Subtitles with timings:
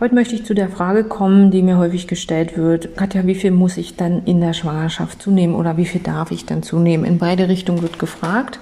[0.00, 2.96] Heute möchte ich zu der Frage kommen, die mir häufig gestellt wird.
[2.96, 6.44] Katja, wie viel muss ich dann in der Schwangerschaft zunehmen oder wie viel darf ich
[6.44, 7.04] dann zunehmen?
[7.04, 8.58] In beide Richtungen wird gefragt.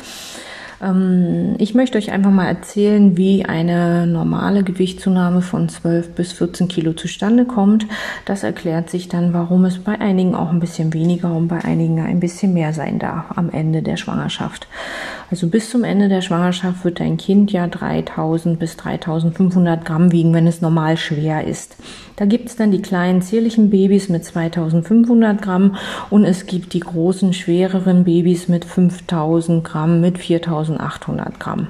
[0.82, 6.68] Ähm, ich möchte euch einfach mal erzählen, wie eine normale Gewichtszunahme von 12 bis 14
[6.68, 7.86] Kilo zustande kommt.
[8.26, 11.98] Das erklärt sich dann, warum es bei einigen auch ein bisschen weniger und bei einigen
[12.00, 14.66] ein bisschen mehr sein darf am Ende der Schwangerschaft.
[15.32, 20.34] Also bis zum Ende der Schwangerschaft wird dein Kind ja 3000 bis 3500 Gramm wiegen,
[20.34, 21.78] wenn es normal schwer ist.
[22.16, 25.76] Da gibt es dann die kleinen zierlichen Babys mit 2500 Gramm
[26.10, 31.68] und es gibt die großen, schwereren Babys mit 5000 Gramm, mit 4800 Gramm.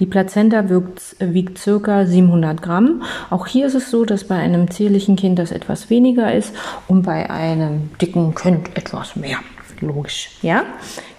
[0.00, 3.02] Die Plazenta wirkt, wiegt circa 700 Gramm.
[3.28, 6.54] Auch hier ist es so, dass bei einem zierlichen Kind das etwas weniger ist
[6.88, 9.36] und bei einem dicken Kind etwas mehr
[9.80, 10.30] logisch.
[10.42, 10.64] Ja?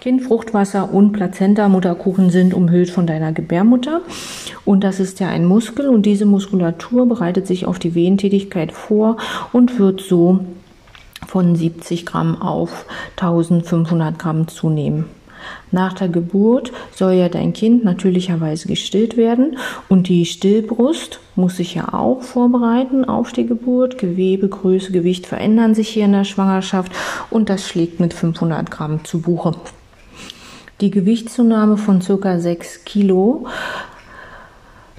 [0.02, 4.02] Kind, Fruchtwasser und Plazenta, Mutterkuchen sind umhüllt von deiner Gebärmutter.
[4.66, 9.18] Und das ist ja ein Muskel und diese Muskulatur bereitet sich auf die Wehentätigkeit vor
[9.54, 10.40] und wird so
[11.26, 12.86] von 70 Gramm auf
[13.18, 15.06] 1500 Gramm zunehmen.
[15.72, 19.58] Nach der Geburt soll ja dein Kind natürlicherweise gestillt werden
[19.90, 23.98] und die Stillbrust muss sich ja auch vorbereiten auf die Geburt.
[23.98, 26.92] Gewebe, Größe, Gewicht verändern sich hier in der Schwangerschaft
[27.30, 29.54] und das schlägt mit 500 Gramm zu Buche.
[30.80, 33.48] Die Gewichtszunahme von circa 6 Kilo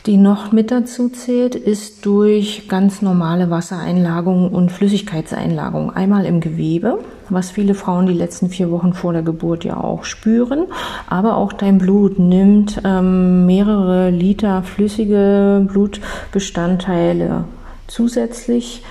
[0.09, 5.91] die noch mit dazu zählt, ist durch ganz normale Wassereinlagung und Flüssigkeitseinlagung.
[5.91, 10.05] Einmal im Gewebe, was viele Frauen die letzten vier Wochen vor der Geburt ja auch
[10.05, 10.65] spüren,
[11.09, 17.45] aber auch dein Blut nimmt ähm, mehrere Liter flüssige Blutbestandteile
[17.87, 18.83] zusätzlich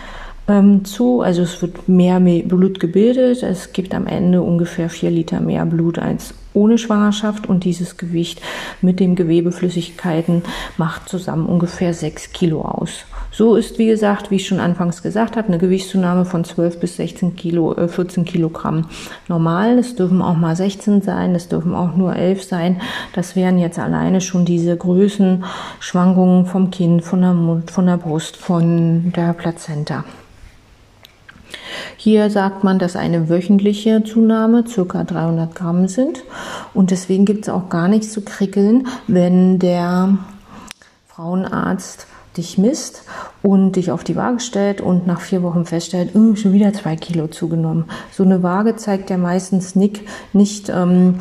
[0.48, 1.22] ähm, zu.
[1.22, 3.42] Also es wird mehr Blut gebildet.
[3.42, 8.42] Es gibt am Ende ungefähr vier Liter mehr Blut als ohne Schwangerschaft und dieses Gewicht
[8.82, 10.44] mit den Gewebeflüssigkeiten
[10.78, 13.06] macht zusammen ungefähr sechs Kilo aus.
[13.32, 16.96] So ist, wie gesagt, wie ich schon anfangs gesagt habe, eine Gewichtszunahme von 12 bis
[16.96, 18.88] 16 Kilo, äh 14 Kilogramm
[19.28, 19.78] normal.
[19.78, 22.82] Es dürfen auch mal 16 sein, es dürfen auch nur 11 sein.
[23.14, 28.38] Das wären jetzt alleine schon diese Größenschwankungen vom Kind, von der Mund, von der Brust,
[28.38, 30.04] von der Plazenta.
[31.98, 35.04] Hier sagt man, dass eine wöchentliche Zunahme ca.
[35.04, 36.24] 300 Gramm sind
[36.74, 40.20] und deswegen gibt es auch gar nichts zu krickeln, wenn der
[41.08, 42.06] Frauenarzt
[42.38, 43.04] dich misst
[43.42, 46.96] und dich auf die Waage stellt und nach vier Wochen feststellt, oh, schon wieder zwei
[46.96, 47.86] Kilo zugenommen.
[48.12, 50.02] So eine Waage zeigt ja meistens nicht,
[50.34, 51.16] nicht ähm,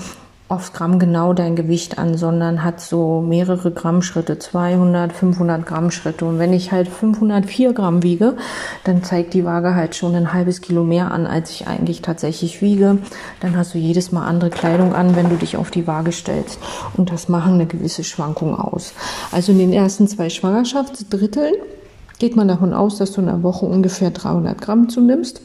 [0.49, 6.25] aufs Gramm genau dein Gewicht an, sondern hat so mehrere Grammschritte, 200, 500 Gramm Schritte.
[6.25, 8.37] Und wenn ich halt 504 Gramm wiege,
[8.85, 12.62] dann zeigt die Waage halt schon ein halbes Kilo mehr an, als ich eigentlich tatsächlich
[12.62, 12.99] wiege.
[13.41, 16.61] Dann hast du jedes Mal andere Kleidung an, wenn du dich auf die Waage stellst.
[16.97, 18.93] Und das machen eine gewisse Schwankung aus.
[19.33, 21.55] Also in den ersten zwei Schwangerschaftsdritteln
[22.21, 25.41] geht man davon aus, dass du in einer Woche ungefähr 300 Gramm zunimmst.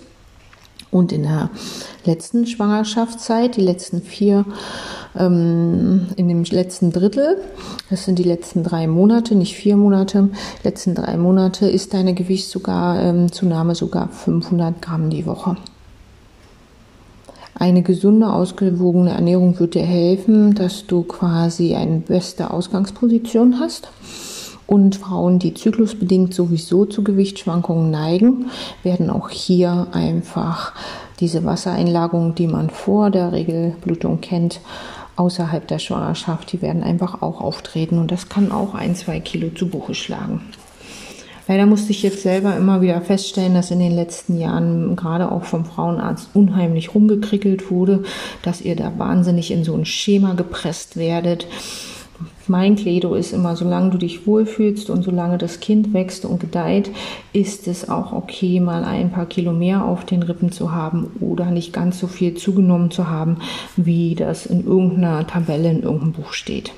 [0.92, 1.50] Und in der
[2.06, 4.46] letzten Schwangerschaftszeit, die letzten vier,
[5.18, 7.38] ähm, in dem letzten Drittel,
[7.90, 10.30] das sind die letzten drei Monate, nicht vier Monate,
[10.64, 13.30] letzten drei Monate ist deine Gewichtszunahme
[13.72, 15.56] ähm, sogar 500 Gramm die Woche.
[17.56, 23.90] Eine gesunde, ausgewogene Ernährung wird dir helfen, dass du quasi eine beste Ausgangsposition hast
[24.72, 28.46] und Frauen, die zyklusbedingt sowieso zu Gewichtsschwankungen neigen,
[28.84, 30.72] werden auch hier einfach
[31.20, 34.62] diese Wassereinlagerungen, die man vor der Regelblutung kennt,
[35.18, 39.50] außerhalb der Schwangerschaft, die werden einfach auch auftreten und das kann auch ein, zwei Kilo
[39.50, 40.42] zu Buche schlagen.
[41.50, 45.44] Leider musste ich jetzt selber immer wieder feststellen, dass in den letzten Jahren gerade auch
[45.44, 48.04] vom Frauenarzt unheimlich rumgekrickelt wurde,
[48.42, 51.46] dass ihr da wahnsinnig in so ein Schema gepresst werdet
[52.48, 56.92] mein Credo ist immer, solange du dich wohlfühlst und solange das Kind wächst und gedeiht,
[57.34, 61.52] ist es auch okay, mal ein paar Kilo mehr auf den Rippen zu haben oder
[61.52, 63.38] nicht ganz so viel zugenommen zu haben,
[63.76, 66.72] wie das in irgendeiner Tabelle in irgendeinem Buch steht.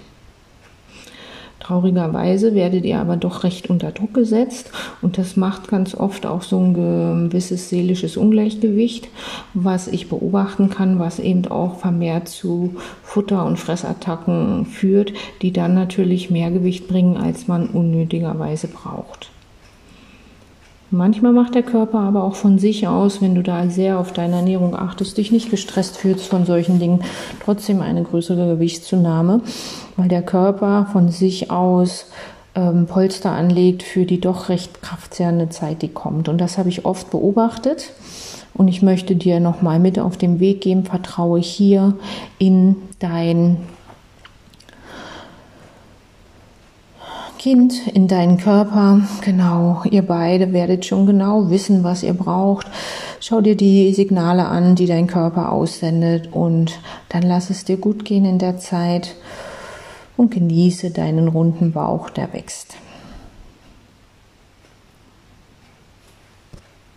[1.63, 4.69] Traurigerweise werdet ihr aber doch recht unter Druck gesetzt
[5.01, 9.07] und das macht ganz oft auch so ein gewisses seelisches Ungleichgewicht,
[9.54, 15.74] was ich beobachten kann, was eben auch vermehrt zu Futter- und Fressattacken führt, die dann
[15.74, 19.32] natürlich mehr Gewicht bringen, als man unnötigerweise braucht.
[20.94, 24.36] Manchmal macht der Körper aber auch von sich aus, wenn du da sehr auf deine
[24.36, 27.04] Ernährung achtest, dich nicht gestresst fühlst von solchen Dingen,
[27.44, 29.42] trotzdem eine größere Gewichtszunahme,
[29.98, 32.06] weil der Körper von sich aus
[32.54, 36.30] ähm, Polster anlegt für die doch recht kraftzehrende Zeit, die kommt.
[36.30, 37.90] Und das habe ich oft beobachtet.
[38.54, 41.95] Und ich möchte dir nochmal mit auf den Weg geben, vertraue hier
[42.38, 43.57] in dein
[47.44, 49.01] Kind in deinen Körper.
[49.19, 52.68] Genau, ihr beide werdet schon genau wissen, was ihr braucht.
[53.19, 56.80] Schau dir die Signale an, die dein Körper aussendet und
[57.10, 59.16] dann lass es dir gut gehen in der Zeit
[60.16, 62.78] und genieße deinen runden Bauch, der wächst.